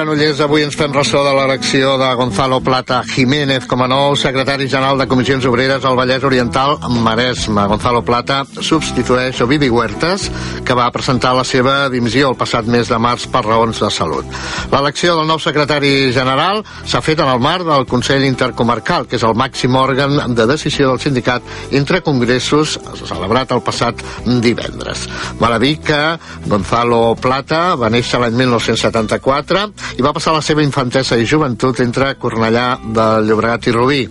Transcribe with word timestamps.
Granollers, 0.00 0.38
avui 0.40 0.62
ens 0.64 0.76
fem 0.80 0.94
ressò 0.96 1.20
de 1.20 1.32
l'elecció 1.36 1.90
de 2.00 2.06
Gonzalo 2.16 2.56
Plata 2.64 3.02
Jiménez 3.04 3.66
com 3.68 3.82
a 3.84 3.88
nou 3.90 4.14
secretari 4.16 4.64
general 4.64 4.96
de 4.96 5.04
Comissions 5.10 5.44
Obreres 5.44 5.84
al 5.84 5.98
Vallès 5.98 6.22
Oriental 6.24 6.78
Maresme. 7.04 7.66
Gonzalo 7.68 8.00
Plata 8.00 8.38
substitueix 8.48 9.42
Ovidi 9.44 9.68
Huertas, 9.68 10.30
que 10.64 10.76
va 10.78 10.86
presentar 10.94 11.34
la 11.36 11.44
seva 11.44 11.90
dimissió 11.92 12.30
el 12.30 12.38
passat 12.40 12.64
mes 12.64 12.88
de 12.88 12.96
març 12.96 13.26
per 13.28 13.42
raons 13.44 13.82
de 13.84 13.90
salut. 13.92 14.24
L'elecció 14.72 15.18
del 15.18 15.28
nou 15.28 15.36
secretari 15.36 16.08
general 16.16 16.62
s'ha 16.88 17.04
fet 17.04 17.20
en 17.20 17.28
el 17.28 17.44
marc 17.44 17.68
del 17.68 17.84
Consell 17.90 18.24
Intercomarcal, 18.24 19.04
que 19.04 19.20
és 19.20 19.28
el 19.28 19.36
màxim 19.36 19.76
òrgan 19.76 20.32
de 20.32 20.48
decisió 20.48 20.88
del 20.88 21.04
sindicat 21.04 21.44
entre 21.76 22.00
congressos 22.00 22.78
celebrat 23.04 23.52
el 23.52 23.60
passat 23.68 24.00
divendres. 24.24 25.04
Val 25.44 25.58
a 25.58 25.60
dir 25.60 25.76
que 25.84 26.00
Gonzalo 26.48 27.18
Plata 27.20 27.76
va 27.76 27.92
néixer 27.92 28.24
l'any 28.24 28.40
1974 28.46 29.68
i 29.98 30.04
va 30.04 30.12
passar 30.16 30.34
la 30.36 30.42
seva 30.44 30.62
infantesa 30.62 31.18
i 31.18 31.26
joventut 31.26 31.80
entre 31.84 32.14
Cornellà 32.20 32.66
de 32.84 33.06
Llobregat 33.26 33.66
i 33.70 33.74
Rubí. 33.76 34.02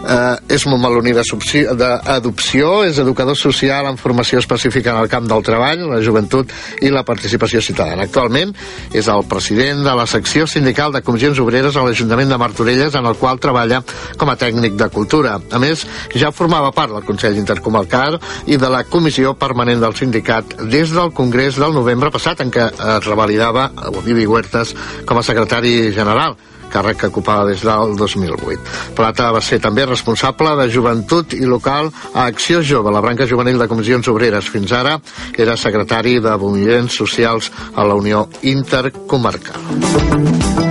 Eh, 0.00 0.54
és 0.56 0.64
montmeloní 0.64 1.12
d'adopció, 1.12 2.70
és 2.88 2.98
educador 3.02 3.36
social 3.36 3.86
en 3.90 3.98
formació 4.00 4.40
específica 4.40 4.94
en 4.94 5.02
el 5.02 5.10
camp 5.12 5.26
del 5.28 5.44
treball, 5.44 5.82
la 5.90 6.00
joventut 6.00 6.52
i 6.80 6.88
la 6.88 7.04
participació 7.04 7.60
ciutadana. 7.60 8.06
Actualment 8.08 8.54
és 8.96 9.10
el 9.12 9.26
president 9.28 9.84
de 9.84 9.94
la 9.96 10.06
secció 10.08 10.46
sindical 10.48 10.94
de 10.94 11.02
comissions 11.04 11.38
obreres 11.44 11.76
a 11.76 11.84
l'Ajuntament 11.84 12.32
de 12.32 12.38
Martorelles, 12.40 12.96
en 12.96 13.06
el 13.06 13.18
qual 13.20 13.40
treballa 13.42 13.82
com 14.16 14.32
a 14.32 14.38
tècnic 14.40 14.78
de 14.80 14.88
cultura. 14.88 15.36
A 15.50 15.60
més, 15.60 15.84
ja 16.16 16.32
formava 16.32 16.72
part 16.72 16.94
del 16.96 17.04
Consell 17.04 17.36
Intercomarcal 17.36 18.16
i 18.46 18.56
de 18.56 18.70
la 18.72 18.84
Comissió 18.88 19.34
Permanent 19.36 19.84
del 19.84 19.96
Sindicat 20.00 20.56
des 20.64 20.94
del 20.96 21.12
Congrés 21.12 21.60
del 21.60 21.76
novembre 21.76 22.10
passat, 22.10 22.40
en 22.40 22.50
què 22.50 22.70
es 22.70 23.04
revalidava 23.04 23.68
Ovivi 23.92 24.24
Huertas 24.26 24.72
com 25.04 25.20
a 25.20 25.26
secretari 25.26 25.92
general 25.92 26.38
càrrec 26.72 27.02
que 27.02 27.10
ocupava 27.10 27.48
des 27.48 27.64
del 27.66 27.96
2008. 27.98 28.94
Plata 28.96 29.30
va 29.34 29.42
ser 29.44 29.60
també 29.60 29.86
responsable 29.86 30.54
de 30.60 30.70
joventut 30.72 31.34
i 31.36 31.44
local 31.44 31.90
a 32.14 32.26
Acció 32.26 32.62
Jove, 32.62 32.92
la 32.92 33.04
branca 33.04 33.26
juvenil 33.26 33.58
de 33.58 33.68
comissions 33.68 34.08
obreres. 34.08 34.48
Fins 34.50 34.72
ara 34.72 34.98
era 35.36 35.56
secretari 35.56 36.18
de 36.22 36.36
moviments 36.38 36.96
socials 37.02 37.50
a 37.74 37.84
la 37.84 37.98
Unió 37.98 38.28
Intercomarcal. 38.42 40.69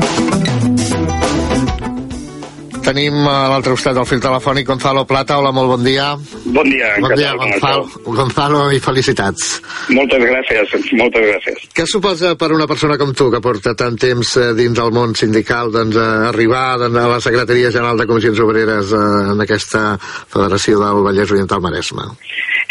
Tenim 2.89 3.19
a 3.29 3.51
l'altre 3.51 3.75
costat 3.75 3.93
del 3.93 4.05
fil 4.09 4.21
telefònic 4.23 4.65
Gonzalo 4.65 5.03
Plata. 5.05 5.35
Hola, 5.37 5.51
molt 5.53 5.69
bon 5.75 5.83
dia. 5.85 6.07
Bon 6.55 6.65
dia. 6.65 6.87
Bon 7.03 7.11
dia, 7.13 7.35
Gonzalo. 7.37 7.83
Gonzalo, 8.17 8.61
i 8.73 8.79
felicitats. 8.81 9.59
Moltes 9.93 10.23
gràcies, 10.25 10.73
moltes 10.97 11.27
gràcies. 11.27 11.67
Què 11.77 11.85
suposa 11.85 12.31
per 12.39 12.49
una 12.55 12.65
persona 12.71 12.97
com 12.97 13.13
tu, 13.13 13.27
que 13.29 13.43
porta 13.45 13.75
tant 13.77 13.99
temps 14.01 14.31
eh, 14.41 14.47
dins 14.57 14.73
del 14.79 14.89
món 14.95 15.13
sindical, 15.13 15.69
doncs, 15.75 15.99
arribar 16.31 16.79
doncs, 16.81 16.97
a 16.97 17.05
la 17.13 17.21
Secretaria 17.27 17.69
General 17.69 18.01
de 18.01 18.09
Comissions 18.09 18.41
Obreres 18.47 18.95
eh, 18.97 19.05
en 19.35 19.45
aquesta 19.45 19.85
Federació 20.01 20.81
del 20.81 21.05
Vallès 21.05 21.37
Oriental 21.37 21.61
Maresme? 21.61 22.09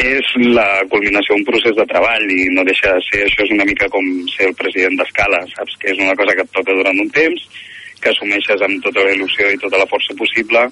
És 0.03 0.35
la 0.51 0.67
culminació 0.91 1.39
d'un 1.39 1.47
procés 1.47 1.79
de 1.79 1.87
treball 1.95 2.27
i 2.27 2.51
no 2.59 2.67
deixa 2.67 2.91
de 2.99 3.07
ser, 3.07 3.23
això 3.31 3.47
és 3.47 3.55
una 3.55 3.71
mica 3.71 3.87
com 3.95 4.11
ser 4.35 4.51
el 4.51 4.59
president 4.59 4.99
d'escala, 4.99 5.45
saps? 5.55 5.79
Que 5.79 5.95
és 5.95 6.03
una 6.03 6.19
cosa 6.19 6.35
que 6.35 6.43
et 6.43 6.55
toca 6.59 6.75
durant 6.75 7.07
un 7.07 7.15
temps, 7.15 7.51
que 8.03 8.13
assumeixes 8.13 8.63
amb 8.65 8.83
tota 8.85 9.05
la 9.05 9.15
il·lusió 9.17 9.51
i 9.53 9.61
tota 9.63 9.81
la 9.81 9.89
força 9.91 10.17
possible 10.19 10.65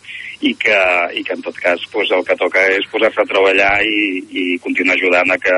i 0.46 0.52
que, 0.62 0.80
i 1.18 1.22
que 1.26 1.36
en 1.36 1.44
tot 1.44 1.58
cas 1.62 1.82
pues, 1.92 2.10
el 2.14 2.24
que 2.26 2.38
toca 2.40 2.62
és 2.76 2.88
posar-se 2.92 3.22
a 3.22 3.30
treballar 3.30 3.74
i, 3.84 4.00
i 4.30 4.44
continuar 4.64 4.96
ajudant 4.98 5.32
a 5.32 5.38
que 5.42 5.56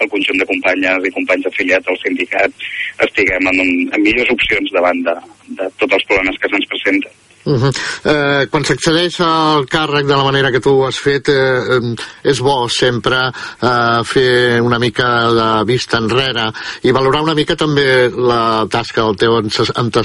el 0.00 0.12
conjunt 0.12 0.40
de 0.40 0.48
companyes 0.48 1.08
i 1.08 1.14
companys 1.16 1.48
afiliats 1.50 1.90
al 1.90 1.98
sindicat 2.02 2.68
estiguem 3.08 3.50
en, 3.52 3.64
un, 3.64 3.72
en 3.92 4.06
millors 4.06 4.32
opcions 4.36 4.76
davant 4.76 5.02
de, 5.08 5.16
de 5.60 5.72
tots 5.82 5.98
els 5.98 6.06
problemes 6.08 6.40
que 6.40 6.52
se'ns 6.52 6.70
presenten. 6.72 7.19
Uh 7.44 7.56
-huh. 7.56 7.72
eh, 8.04 8.46
quan 8.50 8.64
s'accedeix 8.64 9.20
al 9.20 9.64
càrrec 9.64 10.06
de 10.06 10.16
la 10.16 10.24
manera 10.24 10.50
que 10.50 10.60
tu 10.60 10.84
has 10.84 10.98
fet, 10.98 11.28
eh, 11.28 11.94
és 12.22 12.38
bo 12.40 12.68
sempre 12.68 13.32
eh, 13.62 14.00
fer 14.04 14.60
una 14.60 14.78
mica 14.78 15.32
de 15.32 15.64
vista 15.64 15.96
enrere 15.96 16.52
i 16.82 16.92
valorar 16.92 17.22
una 17.22 17.34
mica 17.34 17.56
també 17.56 18.10
la 18.10 18.66
tasca 18.68 19.02
del 19.02 19.16
teu 19.16 19.40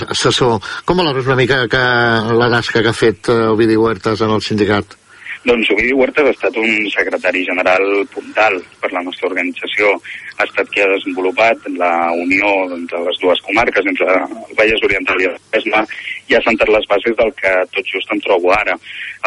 assessor. 0.09 0.61
Com 0.85 0.97
valores 0.97 1.25
una 1.25 1.35
mica 1.35 1.67
que, 1.67 1.77
la 1.77 2.49
tasca 2.49 2.81
que 2.81 2.89
ha 2.89 2.93
fet 2.93 3.27
eh, 3.27 3.47
Ovidi 3.47 3.75
Huertas 3.75 4.21
en 4.21 4.29
el 4.29 4.41
sindicat? 4.41 5.04
Doncs 5.45 5.69
Ovidi 5.69 5.93
Huertas 5.93 6.25
ha 6.25 6.31
estat 6.33 6.55
un 6.57 6.87
secretari 6.89 7.43
general 7.45 7.83
puntal 8.09 8.55
per 8.81 8.89
la 8.95 9.03
nostra 9.05 9.27
organització. 9.29 9.91
Ha 10.39 10.47
estat 10.47 10.71
qui 10.73 10.81
ha 10.81 10.87
desenvolupat 10.89 11.67
la 11.77 11.91
unió 12.17 12.49
entre 12.73 13.03
les 13.05 13.19
dues 13.21 13.43
comarques, 13.45 13.85
entre 13.91 14.07
el 14.23 14.55
Vallès 14.57 14.81
Oriental 14.87 15.21
i 15.21 15.27
el 15.29 15.35
Pesma, 15.53 15.83
i 16.25 16.33
ha 16.33 16.41
sentat 16.41 16.71
les 16.73 16.87
bases 16.89 17.13
del 17.19 17.29
que 17.37 17.51
tot 17.75 17.91
just 17.93 18.09
em 18.15 18.23
trobo 18.25 18.55
ara. 18.57 18.73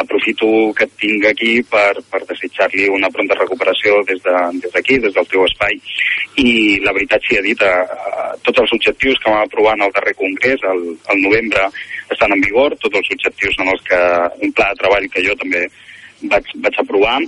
Aprofito 0.02 0.48
que 0.74 0.88
et 0.88 0.96
tinc 0.98 1.28
aquí 1.30 1.52
per, 1.70 2.02
per 2.10 2.24
desitjar-li 2.26 2.88
una 2.98 3.10
pronta 3.14 3.38
recuperació 3.38 4.00
des 4.10 4.18
d'aquí, 4.26 4.98
de, 4.98 5.06
des, 5.06 5.06
des 5.06 5.14
del 5.20 5.30
teu 5.30 5.46
espai. 5.46 5.78
I 6.42 6.50
la 6.82 6.96
veritat 6.98 7.22
s'hi 7.28 7.38
ha 7.38 7.44
dit, 7.46 7.62
eh, 7.62 8.32
tots 8.42 8.64
els 8.64 8.74
objectius 8.74 9.22
que 9.22 9.30
vam 9.30 9.46
aprovar 9.46 9.78
en 9.78 9.86
el 9.86 9.94
darrer 9.94 10.18
congrés, 10.18 10.66
el, 10.66 10.82
el 11.14 11.22
novembre, 11.22 11.70
estan 12.10 12.34
en 12.34 12.42
vigor, 12.42 12.74
tots 12.82 12.98
els 12.98 13.14
objectius 13.14 13.54
són 13.54 13.70
els 13.70 13.86
que, 13.86 14.00
un 14.42 14.50
pla 14.58 14.72
de 14.72 14.82
treball 14.82 15.06
que 15.14 15.22
jo 15.22 15.38
també 15.38 15.68
vaig, 16.32 16.52
vaig 16.64 16.82
aprovar 16.82 17.18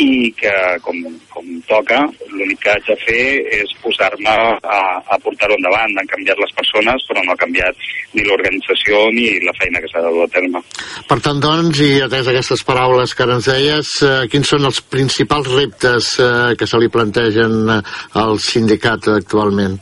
i 0.00 0.30
que, 0.36 0.52
com, 0.84 0.96
com 1.32 1.48
toca, 1.68 1.98
l'únic 2.32 2.60
que 2.62 2.70
haig 2.72 2.86
de 2.86 2.96
fer 3.02 3.24
és 3.58 3.72
posar-me 3.82 4.32
a, 4.32 4.78
a 5.04 5.18
portar-ho 5.20 5.56
endavant. 5.58 5.92
Han 6.00 6.08
canviat 6.08 6.40
les 6.40 6.54
persones, 6.56 7.04
però 7.08 7.24
no 7.26 7.34
ha 7.34 7.40
canviat 7.40 7.84
ni 8.16 8.24
l'organització 8.24 9.02
ni 9.12 9.26
la 9.44 9.54
feina 9.58 9.82
que 9.82 9.90
s'ha 9.92 10.04
de 10.06 10.14
dur 10.14 10.24
a 10.24 10.32
terme. 10.32 10.62
Per 11.10 11.20
tant, 11.26 11.42
doncs, 11.42 11.82
i 11.84 11.90
atès 12.06 12.30
aquestes 12.32 12.64
paraules 12.66 13.14
que 13.14 13.26
ara 13.26 13.36
ens 13.36 13.50
deies, 13.50 13.92
eh, 14.06 14.16
quins 14.32 14.54
són 14.54 14.64
els 14.70 14.80
principals 14.94 15.52
reptes 15.52 16.14
eh, 16.22 16.32
que 16.56 16.68
se 16.70 16.80
li 16.80 16.90
plantegen 16.92 17.60
eh, 17.76 17.80
al 18.22 18.40
sindicat 18.40 19.12
actualment? 19.18 19.76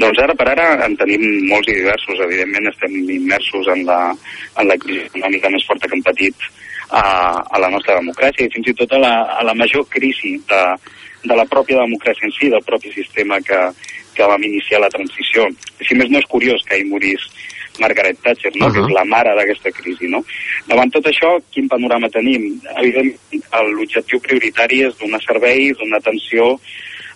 Doncs 0.00 0.18
ara 0.22 0.34
per 0.38 0.46
ara 0.52 0.70
en 0.86 0.96
tenim 0.98 1.22
molts 1.50 1.68
i 1.70 1.76
diversos. 1.76 2.24
Evidentment 2.26 2.70
estem 2.70 2.96
immersos 3.18 3.68
en 3.74 3.84
la, 3.88 4.00
en 4.60 4.70
la 4.70 4.78
crisi 4.80 5.06
econòmica 5.10 5.52
més 5.52 5.66
forta 5.68 5.88
que 5.88 5.98
hem 5.98 6.04
patit 6.06 6.50
a, 6.90 7.02
a 7.46 7.60
la 7.62 7.70
nostra 7.70 7.98
democràcia 7.98 8.46
i 8.46 8.52
fins 8.52 8.70
i 8.70 8.74
tot 8.74 8.92
a 8.92 8.98
la, 8.98 9.14
a 9.38 9.44
la 9.46 9.54
major 9.54 9.86
crisi 9.88 10.36
de, 10.50 10.62
de 11.24 11.36
la 11.36 11.46
pròpia 11.46 11.82
democràcia 11.82 12.26
en 12.26 12.34
si, 12.36 12.50
del 12.50 12.64
propi 12.66 12.92
sistema 12.94 13.40
que, 13.44 13.60
que 14.16 14.26
vam 14.26 14.42
iniciar 14.44 14.82
la 14.82 14.90
transició. 14.92 15.46
Si 15.80 15.96
més 15.98 16.10
no 16.10 16.18
és 16.18 16.28
curiós 16.30 16.64
que 16.66 16.80
hi 16.80 16.88
morís 16.88 17.28
Margaret 17.80 18.18
Thatcher, 18.22 18.52
no? 18.56 18.66
Uh 18.66 18.70
-huh. 18.70 18.74
que 18.74 18.80
és 18.86 18.94
la 18.94 19.04
mare 19.04 19.34
d'aquesta 19.34 19.70
crisi. 19.70 20.06
No? 20.08 20.24
Davant 20.66 20.90
tot 20.90 21.06
això, 21.06 21.40
quin 21.52 21.68
panorama 21.68 22.08
tenim? 22.08 22.60
Evidentment, 22.76 23.18
l'objectiu 23.76 24.20
prioritari 24.20 24.82
és 24.82 24.98
donar 24.98 25.20
servei, 25.22 25.72
donar 25.72 25.98
atenció 25.98 26.60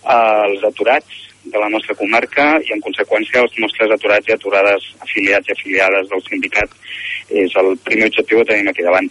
als 0.03 0.63
aturats 0.63 1.25
de 1.43 1.59
la 1.59 1.69
nostra 1.69 1.95
comarca 1.95 2.59
i, 2.65 2.71
en 2.73 2.81
conseqüència, 2.81 3.41
als 3.41 3.53
nostres 3.57 3.91
aturats 3.91 4.27
i 4.27 4.33
aturades 4.33 4.81
afiliats 4.99 5.47
i 5.47 5.51
afiliades 5.51 6.09
del 6.09 6.23
sindicat. 6.29 6.69
És 7.29 7.55
el 7.55 7.77
primer 7.83 8.07
objectiu 8.07 8.39
que 8.39 8.51
tenim 8.51 8.67
aquí 8.69 8.81
davant. 8.81 9.09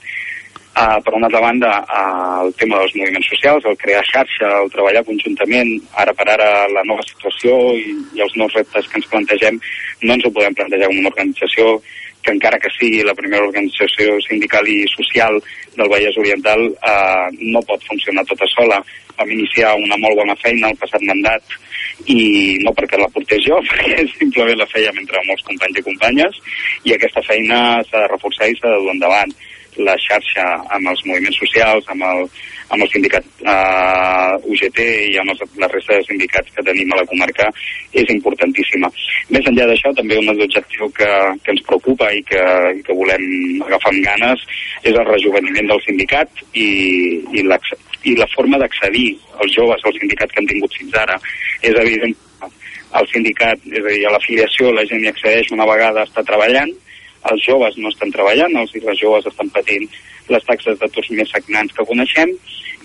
Uh, 0.75 0.99
per 1.07 1.15
una 1.15 1.27
altra 1.27 1.39
banda, 1.39 1.73
uh, 1.87 2.47
el 2.47 2.55
tema 2.59 2.81
dels 2.81 2.95
moviments 2.99 3.29
socials, 3.31 3.67
el 3.71 3.77
crear 3.79 4.01
xarxa, 4.09 4.49
el 4.59 4.73
treballar 4.73 5.05
conjuntament, 5.07 5.69
ara 6.03 6.11
per 6.19 6.27
ara 6.33 6.49
la 6.73 6.83
nova 6.89 7.05
situació 7.07 7.55
i, 7.79 7.93
i 8.19 8.25
els 8.25 8.35
nous 8.35 8.57
reptes 8.59 8.89
que 8.91 8.99
ens 8.99 9.07
plantegem, 9.13 9.61
no 10.03 10.17
ens 10.17 10.27
ho 10.27 10.33
podem 10.35 10.57
plantejar 10.59 10.89
com 10.91 10.99
una 10.99 11.13
organització 11.13 11.77
que 12.25 12.35
encara 12.35 12.59
que 12.59 12.73
sigui 12.75 13.05
la 13.07 13.15
primera 13.15 13.47
organització 13.47 14.19
sindical 14.27 14.67
i 14.67 14.81
social 14.97 15.39
del 15.79 15.95
Vallès 15.95 16.19
Oriental, 16.25 16.67
uh, 16.75 17.31
no 17.39 17.63
pot 17.71 17.87
funcionar 17.87 18.27
tota 18.27 18.51
sola. 18.57 18.83
Vam 19.15 19.31
iniciar 19.31 19.77
una 19.79 20.03
molt 20.03 20.19
bona 20.25 20.35
feina 20.43 20.75
el 20.75 20.83
passat 20.83 21.07
mandat 21.07 21.55
i 22.11 22.59
no 22.67 22.75
perquè 22.75 22.99
la 22.99 23.13
portés 23.15 23.47
jo, 23.47 23.63
perquè 23.71 24.09
simplement 24.19 24.59
la 24.59 24.71
fèiem 24.75 24.99
entre 25.07 25.23
molts 25.31 25.47
companys 25.47 25.79
i 25.79 25.87
companyes 25.87 26.45
i 26.83 26.99
aquesta 26.99 27.23
feina 27.31 27.61
s'ha 27.87 28.01
de 28.01 28.15
reforçar 28.19 28.51
i 28.51 28.59
s'ha 28.59 28.75
de 28.75 28.83
dur 28.83 28.97
endavant 28.99 29.31
la 29.83 29.95
xarxa 30.01 30.45
amb 30.75 30.91
els 30.91 31.03
moviments 31.09 31.39
socials, 31.41 31.87
amb 31.93 32.05
el, 32.07 32.27
amb 32.75 32.85
el 32.85 32.91
sindicat 32.93 33.27
eh, 33.43 34.51
UGT 34.51 34.81
i 34.85 35.17
amb 35.21 35.35
els, 35.35 35.43
la 35.61 35.69
resta 35.73 35.99
de 35.99 36.07
sindicats 36.09 36.53
que 36.55 36.65
tenim 36.67 36.93
a 36.93 37.01
la 37.01 37.07
comarca 37.11 37.49
és 37.93 38.13
importantíssima. 38.15 38.91
Més 39.35 39.49
enllà 39.51 39.69
d'això, 39.71 39.95
també 39.99 40.19
un 40.21 40.31
altre 40.33 40.49
objectiu 40.49 40.91
que, 40.99 41.11
que 41.45 41.55
ens 41.55 41.65
preocupa 41.69 42.11
i 42.13 42.23
que, 42.29 42.45
i 42.79 42.85
que 42.87 42.99
volem 42.99 43.27
agafar 43.69 43.95
amb 43.95 44.07
ganes 44.09 44.47
és 44.83 44.93
el 44.93 45.09
rejuveniment 45.11 45.73
del 45.73 45.83
sindicat 45.87 46.45
i, 46.53 46.69
i, 47.35 47.45
i 48.11 48.17
la 48.21 48.31
forma 48.35 48.61
d'accedir 48.61 49.11
als 49.41 49.57
joves 49.57 49.83
al 49.85 49.99
sindicat 49.99 50.33
que 50.33 50.43
han 50.43 50.53
tingut 50.53 50.79
fins 50.79 51.03
ara. 51.03 51.19
És 51.65 51.77
evident 51.81 52.15
el 52.95 53.07
sindicat, 53.11 53.63
és 53.67 53.83
a 53.83 53.91
dir, 53.91 54.03
a 54.07 54.13
l'afiliació 54.15 54.71
la 54.73 54.85
gent 54.87 55.03
hi 55.03 55.11
accedeix 55.11 55.51
una 55.55 55.67
vegada 55.67 56.05
està 56.07 56.23
treballant, 56.27 56.71
els 57.31 57.47
joves 57.47 57.79
no 57.79 57.93
estan 57.93 58.13
treballant, 58.15 58.57
els 58.61 58.75
i 58.77 58.83
les 58.85 59.01
joves 59.01 59.27
estan 59.31 59.51
patint 59.55 59.87
les 60.33 60.45
taxes 60.49 60.79
d'atur 60.81 61.05
més 61.13 61.31
sagnants 61.31 61.75
que 61.77 61.87
coneixem, 61.89 62.33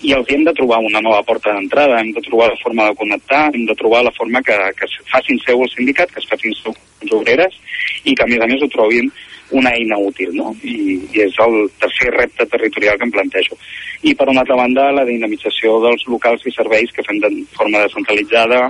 i 0.04 0.12
els 0.16 0.28
hem 0.32 0.44
de 0.46 0.52
trobar 0.56 0.78
una 0.84 1.00
nova 1.04 1.22
porta 1.28 1.52
d'entrada, 1.52 1.98
hem 2.00 2.12
de 2.16 2.22
trobar 2.24 2.48
la 2.48 2.60
forma 2.62 2.86
de 2.88 2.96
connectar, 2.96 3.42
hem 3.54 3.66
de 3.68 3.76
trobar 3.76 4.02
la 4.04 4.12
forma 4.16 4.40
que, 4.42 4.56
que 4.76 4.88
es 4.88 4.94
facin 5.12 5.40
seu 5.44 5.60
el 5.64 5.72
sindicat, 5.72 6.12
que 6.12 6.22
es 6.22 6.28
facin 6.28 6.56
seu 6.60 6.76
les 7.02 7.12
obreres, 7.16 7.58
i 8.04 8.14
que 8.14 8.24
a 8.24 8.28
més 8.28 8.40
a 8.40 8.48
més 8.48 8.64
ho 8.64 8.68
trobin 8.72 9.10
una 9.56 9.72
eina 9.76 9.98
útil, 9.98 10.30
no? 10.36 10.54
I, 10.62 11.00
i 11.10 11.24
és 11.26 11.36
el 11.44 11.56
tercer 11.80 12.12
repte 12.14 12.46
territorial 12.46 12.96
que 12.98 13.08
em 13.08 13.12
plantejo. 13.12 13.58
I 14.06 14.14
per 14.14 14.28
una 14.30 14.44
altra 14.44 14.56
banda, 14.56 14.88
la 14.94 15.04
dinamització 15.08 15.80
dels 15.84 16.06
locals 16.08 16.46
i 16.46 16.54
serveis 16.54 16.92
que 16.96 17.04
fem 17.04 17.20
de 17.20 17.32
forma 17.56 17.82
descentralitzada, 17.84 18.62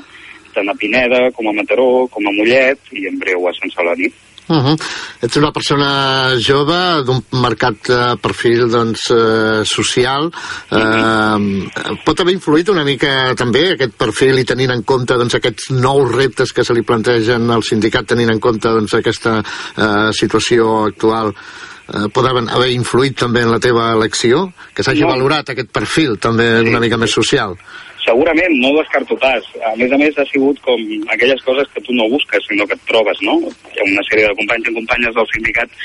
tant 0.55 0.70
a 0.70 0.75
Pineda, 0.75 1.28
com 1.37 1.46
a 1.46 1.55
Mataró, 1.55 2.08
com 2.11 2.26
a 2.26 2.34
Mollet 2.34 2.90
i 2.96 3.06
en 3.11 3.20
breu 3.22 3.46
a 3.46 3.55
Sant 3.58 3.70
Celoni. 3.76 4.11
Uh 4.50 4.56
-huh. 4.56 4.76
Ets 5.23 5.37
una 5.37 5.52
persona 5.52 6.35
jove 6.35 7.02
d'un 7.06 7.23
marcat 7.38 7.88
uh, 7.88 8.17
perfil 8.20 8.69
doncs, 8.69 9.11
uh, 9.11 9.62
social. 9.64 10.26
Uh, 10.70 11.69
pot 12.05 12.19
haver 12.20 12.35
influït 12.35 12.69
una 12.69 12.82
mica 12.82 13.35
també 13.37 13.73
aquest 13.73 13.94
perfil 13.97 14.38
i 14.38 14.44
tenint 14.44 14.73
en 14.73 14.82
compte 14.82 15.14
doncs, 15.14 15.35
aquests 15.35 15.70
nous 15.70 16.11
reptes 16.11 16.52
que 16.52 16.64
se 16.64 16.75
li 16.75 16.82
plantegen 16.82 17.50
al 17.50 17.62
sindicat, 17.62 18.06
tenint 18.06 18.31
en 18.31 18.41
compte 18.41 18.69
doncs, 18.69 18.94
aquesta 18.94 19.38
uh, 19.38 20.11
situació 20.11 20.85
actual 20.87 21.29
uh, 21.29 22.08
pot 22.12 22.26
haver 22.26 22.70
influït 22.70 23.17
també 23.17 23.43
en 23.43 23.53
la 23.53 23.61
teva 23.61 23.93
elecció? 23.93 24.53
Que 24.75 24.82
s'hagi 24.82 25.03
no. 25.03 25.12
valorat 25.14 25.49
aquest 25.49 25.70
perfil 25.70 26.19
també 26.19 26.61
una 26.61 26.81
mica 26.81 26.96
més 26.96 27.12
social? 27.12 27.56
Segurament 28.05 28.55
no 28.61 28.70
ho 28.70 28.79
descarto 28.79 29.17
pas. 29.20 29.44
A 29.67 29.75
més 29.76 29.93
a 29.93 29.99
més, 30.00 30.17
ha 30.19 30.26
sigut 30.31 30.61
com 30.64 30.81
aquelles 31.14 31.43
coses 31.47 31.69
que 31.75 31.82
tu 31.87 31.94
no 31.97 32.08
busques, 32.12 32.47
sinó 32.49 32.67
que 32.67 32.79
et 32.79 32.87
trobes, 32.88 33.20
no? 33.26 33.37
Hi 33.73 33.82
ha 33.82 33.88
una 33.88 34.06
sèrie 34.08 34.29
de 34.29 34.38
companys 34.41 34.70
i 34.70 34.76
companyes 34.79 35.14
del 35.19 35.29
sindicat 35.35 35.76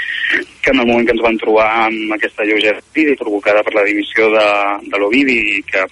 que 0.62 0.74
en 0.74 0.82
el 0.82 0.90
moment 0.90 1.06
que 1.08 1.16
ens 1.16 1.26
van 1.26 1.38
trobar 1.42 1.68
amb 1.86 2.16
aquesta 2.18 2.48
lleugera 2.48 2.82
provocada 3.20 3.64
per 3.64 3.76
la 3.76 3.86
dimissió 3.88 4.32
de, 4.34 4.48
de 4.90 5.02
l'Ovidi 5.02 5.38
i 5.58 5.62
que 5.70 5.86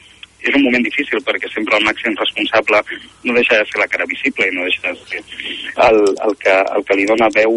és 0.44 0.56
un 0.58 0.64
moment 0.66 0.84
difícil 0.84 1.22
perquè 1.24 1.50
sempre 1.54 1.78
el 1.80 1.86
màxim 1.88 2.16
responsable 2.20 2.82
no 3.24 3.36
deixa 3.38 3.60
de 3.60 3.68
ser 3.70 3.80
la 3.80 3.88
cara 3.88 4.08
visible 4.10 4.48
i 4.48 4.56
no 4.56 4.66
deixa 4.68 4.92
de 4.92 5.06
ser 5.08 5.22
el, 5.88 6.02
el, 6.26 6.36
que, 6.42 6.56
el 6.76 6.84
que 6.84 6.98
li 7.00 7.08
dona 7.08 7.32
veu 7.36 7.56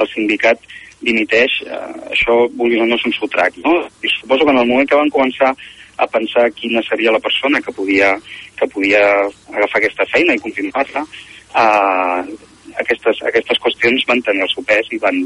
al 0.00 0.08
sindicat 0.14 0.62
dimiteix, 1.02 1.58
eh, 1.66 1.92
això 2.14 2.46
vulgui 2.56 2.80
o 2.80 2.86
no 2.86 2.96
és 2.96 3.06
un 3.08 3.14
sotrac, 3.16 3.58
no? 3.64 3.74
I 4.06 4.10
suposo 4.14 4.46
que 4.46 4.54
en 4.54 4.62
el 4.62 4.68
moment 4.68 4.88
que 4.88 4.98
van 4.98 5.10
començar 5.10 5.50
a 6.02 6.06
pensar 6.10 6.50
quina 6.58 6.82
seria 6.88 7.14
la 7.14 7.22
persona 7.22 7.60
que 7.62 7.74
podia, 7.74 8.12
que 8.58 8.68
podia 8.68 9.02
agafar 9.54 9.80
aquesta 9.80 10.06
feina 10.12 10.36
i 10.36 10.42
continuar-la, 10.42 11.04
eh, 11.62 12.20
aquestes, 12.82 13.22
aquestes 13.30 13.60
qüestions 13.62 14.06
van 14.08 14.22
tenir 14.26 14.46
el 14.46 14.52
seu 14.54 14.64
pes 14.68 14.88
i 14.92 15.00
van, 15.02 15.20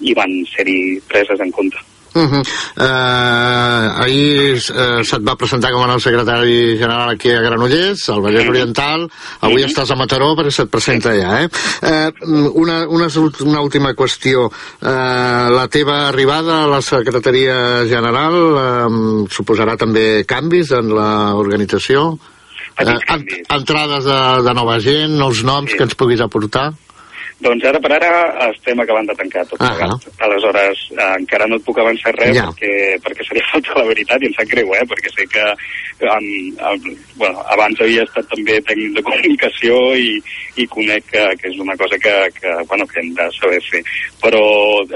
i 0.00 0.14
van 0.16 0.36
ser-hi 0.54 0.78
preses 1.10 1.40
en 1.40 1.50
compte. 1.52 1.78
Uh 2.10 2.26
-huh. 2.26 2.42
uh, 2.42 3.59
ahir 4.04 4.56
uh, 4.58 5.02
se't 5.06 5.24
va 5.26 5.36
presentar 5.40 5.72
com 5.74 5.84
a 5.84 5.88
nou 5.90 6.00
secretari 6.02 6.76
general 6.78 7.14
aquí 7.14 7.32
a 7.32 7.42
Granollers, 7.44 8.02
al 8.12 8.22
Vallès. 8.24 8.48
Oriental. 8.48 9.08
Avui 9.40 9.62
-huh. 9.62 9.68
estàs 9.68 9.90
a 9.90 9.96
Mataró 9.96 10.34
perquè 10.36 10.50
se't 10.50 10.70
presenta 10.70 11.10
allà. 11.10 11.42
Eh? 11.42 11.48
Uh, 11.82 12.50
una, 12.54 12.86
una, 12.88 13.08
una 13.40 13.60
última 13.60 13.94
qüestió. 13.94 14.46
Uh, 14.46 15.50
la 15.50 15.68
teva 15.68 16.08
arribada 16.08 16.64
a 16.64 16.66
la 16.66 16.80
secretaria 16.80 17.86
general 17.86 18.34
uh, 18.34 19.26
suposarà 19.28 19.76
també 19.76 20.24
canvis 20.26 20.70
en 20.72 20.88
l'organització? 20.88 22.18
Uh, 22.80 22.98
entrades 23.48 24.04
de, 24.04 24.20
de 24.42 24.54
nova 24.54 24.78
gent, 24.80 25.18
nous 25.18 25.42
noms 25.44 25.70
sí. 25.70 25.76
que 25.76 25.84
ens 25.84 25.94
puguis 25.94 26.20
aportar? 26.20 26.72
Doncs 27.40 27.64
ara 27.64 27.80
per 27.80 27.92
ara 27.96 28.10
estem 28.50 28.80
acabant 28.82 29.06
de 29.08 29.14
tancar 29.16 29.46
tot 29.48 29.60
uh 29.64 29.68
-huh. 29.72 29.96
Aleshores, 30.26 30.78
eh, 30.92 31.14
encara 31.18 31.46
no 31.46 31.56
et 31.56 31.64
puc 31.64 31.78
avançar 31.78 32.12
res 32.14 32.36
ja. 32.36 32.44
perquè, 32.44 33.00
perquè 33.04 33.26
seria 33.26 33.46
falta 33.52 33.78
la 33.78 33.86
veritat 33.88 34.22
i 34.22 34.26
em 34.26 34.34
sap 34.34 34.48
greu, 34.48 34.68
eh? 34.74 34.84
perquè 34.90 35.08
sé 35.16 35.26
que 35.26 35.44
en, 36.00 36.24
en, 36.70 36.96
bueno, 37.16 37.42
abans 37.54 37.80
havia 37.80 38.02
estat 38.02 38.26
també 38.28 38.60
tècnic 38.60 38.94
de 38.96 39.02
comunicació 39.02 39.94
i, 39.96 40.22
i 40.56 40.66
conec 40.66 41.04
que, 41.12 41.24
que 41.40 41.48
és 41.48 41.58
una 41.58 41.76
cosa 41.76 41.96
que, 41.98 42.14
que, 42.40 42.50
bueno, 42.68 42.86
que 42.86 43.00
hem 43.00 43.14
de 43.14 43.26
saber 43.40 43.60
fer. 43.70 43.82
Però 44.22 44.42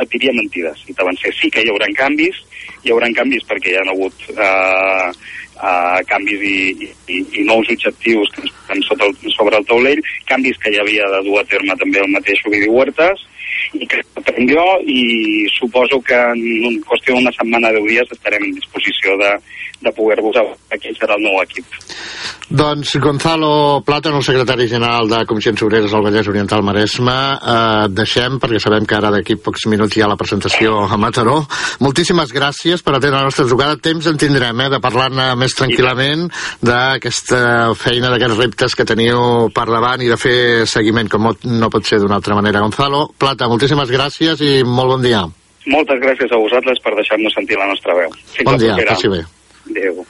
et 0.03 0.09
diria 0.11 0.33
mentides 0.33 0.85
i 0.89 0.95
t'avancé. 0.95 1.33
Sí 1.33 1.51
que 1.51 1.63
hi 1.63 1.71
haurà 1.73 1.89
canvis, 1.97 2.37
hi 2.85 2.91
haurà 2.93 3.09
canvis 3.15 3.45
perquè 3.49 3.73
hi 3.73 3.77
ha 3.77 3.89
hagut... 3.93 4.15
Eh, 4.37 5.24
uh, 5.57 6.01
canvis 6.09 6.43
i, 6.49 6.89
i, 7.09 7.21
i 7.41 7.45
nous 7.49 7.71
objectius 7.75 8.33
que 8.35 8.49
posem 8.49 8.83
sota 8.89 9.09
el, 9.09 9.15
sobre 9.37 9.61
el 9.61 9.69
taulell, 9.69 10.03
canvis 10.31 10.59
que 10.63 10.73
ja 10.75 10.83
havia 10.83 11.09
de 11.17 11.23
dur 11.29 11.39
a 11.41 11.47
terme 11.51 11.77
també 11.81 12.03
el 12.03 12.13
mateix 12.15 12.43
Ovidi 12.49 12.71
Huertas, 12.71 13.27
i 13.75 13.87
que 13.91 14.01
prenc 14.21 14.51
jo 14.51 14.65
i 14.87 15.01
suposo 15.55 16.01
que 16.05 16.17
en 16.17 16.81
qüestió 16.87 17.17
d'una 17.17 17.33
setmana, 17.35 17.73
deu 17.75 17.87
dies, 17.89 18.11
estarem 18.13 18.47
en 18.47 18.57
disposició 18.57 19.17
de, 19.21 19.33
de 19.83 19.93
poder-vos 19.97 20.39
a 20.41 20.79
quin 20.81 20.97
serà 20.99 21.19
el 21.19 21.27
nou 21.27 21.41
equip. 21.43 21.79
Doncs 22.49 22.99
Gonzalo 23.01 23.83
Plata, 23.87 24.11
el 24.11 24.23
secretari 24.23 24.67
general 24.69 25.09
de 25.09 25.25
Comissions 25.25 25.63
Obreres 25.65 25.93
al 25.95 26.03
Vallès 26.05 26.29
Oriental 26.29 26.63
Maresme, 26.63 27.15
eh, 27.41 27.87
deixem, 27.89 28.37
perquè 28.39 28.61
sabem 28.61 28.85
que 28.85 28.97
ara 28.99 29.11
d'aquí 29.11 29.37
pocs 29.41 29.65
minuts 29.73 29.97
hi 29.97 30.03
ha 30.05 30.09
la 30.11 30.19
presentació 30.21 30.83
a 30.85 30.99
Mataró. 31.01 31.39
Moltíssimes 31.81 32.35
gràcies 32.37 32.85
per 32.85 32.95
atendre 32.95 33.23
la 33.23 33.31
nostra 33.31 33.47
trucada. 33.49 33.79
Temps 33.81 34.07
en 34.07 34.21
tindrem, 34.21 34.61
eh, 34.61 34.69
de 34.69 34.81
parlar-ne 34.81 35.35
més 35.41 35.57
tranquil·lament 35.57 36.29
d'aquesta 36.61 37.75
feina, 37.75 38.11
d'aquests 38.11 38.37
reptes 38.37 38.75
que 38.75 38.85
teniu 38.85 39.49
per 39.55 39.65
davant 39.65 40.03
i 40.03 40.11
de 40.13 40.19
fer 40.21 40.67
seguiment, 40.67 41.09
com 41.09 41.33
no 41.45 41.71
pot 41.71 41.87
ser 41.87 41.99
d'una 41.99 42.17
altra 42.21 42.35
manera. 42.35 42.61
Gonzalo 42.61 43.09
Plata, 43.19 43.49
moltíssimes 43.49 43.89
gràcies 43.89 44.41
i 44.45 44.63
molt 44.65 44.89
bon 44.89 45.03
dia. 45.03 45.25
Moltes 45.67 45.97
gràcies 45.97 46.29
a 46.31 46.37
vosaltres 46.37 46.79
per 46.85 46.93
deixar-nos 46.95 47.33
sentir 47.33 47.57
la 47.57 47.71
nostra 47.73 47.95
veu. 47.97 48.13
Fins 48.37 48.51
bon 48.51 48.61
dia, 48.61 48.77
passi 48.85 49.09
bé. 49.09 49.25
Adéu. 49.71 50.05